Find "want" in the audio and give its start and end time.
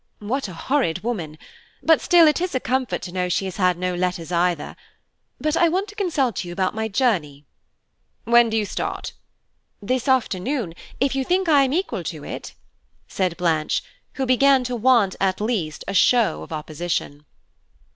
5.69-5.89, 14.75-15.15